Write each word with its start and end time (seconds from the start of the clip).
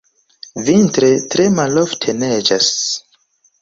Vintre 0.69 1.11
tre 1.35 1.47
malofte 1.61 2.19
neĝas. 2.25 2.75